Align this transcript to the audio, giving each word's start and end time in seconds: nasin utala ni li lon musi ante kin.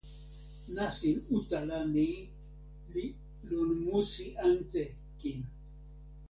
nasin 0.75 1.17
utala 1.37 1.77
ni 1.93 2.07
li 2.93 3.05
lon 3.49 3.69
musi 3.83 4.25
ante 4.49 4.83
kin. 5.19 5.39